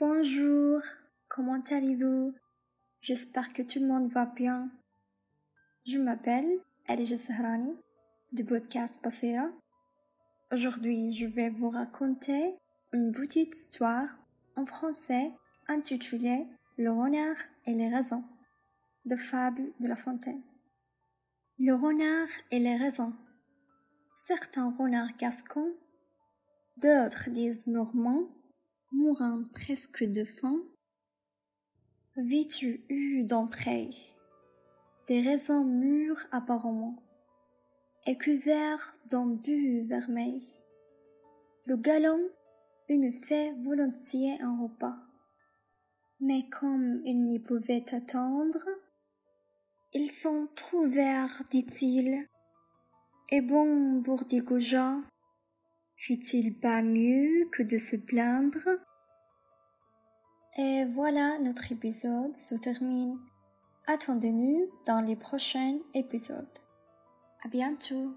[0.00, 0.80] Bonjour,
[1.26, 2.32] comment allez-vous?
[3.00, 4.70] J'espère que tout le monde va bien.
[5.84, 7.74] Je m'appelle Alice Sahrani
[8.30, 9.50] du podcast Passera.
[10.52, 12.54] Aujourd'hui, je vais vous raconter
[12.92, 14.16] une petite histoire
[14.54, 15.32] en français
[15.66, 17.36] intitulée Le renard
[17.66, 18.24] et les raisins
[19.04, 20.42] de Fable de La Fontaine.
[21.58, 23.16] Le renard et les raisins.
[24.14, 25.74] Certains renards gascons,
[26.76, 28.28] d'autres disent normands,
[28.92, 30.62] mourant presque de faim,
[32.16, 34.14] vêtus eu d'entrailles,
[35.06, 37.02] des raisins mûrs apparemment,
[38.06, 40.42] et couverts d'un but vermeil.
[41.66, 42.20] Le galant
[42.88, 44.96] une fait volontiers un repas,
[46.20, 48.64] mais comme il n'y pouvait attendre,
[49.92, 52.26] ils sont trouvèrent, dit-il,
[53.30, 54.96] et bon bourdigoja,
[55.98, 58.58] fit-il pas mieux que de se plaindre?
[60.56, 63.18] Et voilà, notre épisode se termine.
[63.86, 66.58] Attendez-nous dans les prochains épisodes.
[67.42, 68.14] À bientôt.